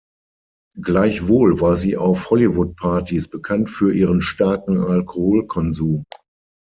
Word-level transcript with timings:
Gleichwohl 0.81 1.59
war 1.61 1.75
sie 1.75 1.95
auf 1.95 2.31
Hollywood-Partys 2.31 3.27
bekannt 3.27 3.69
für 3.69 3.93
ihren 3.93 4.23
starken 4.23 4.79
Alkoholkonsum. 4.79 6.05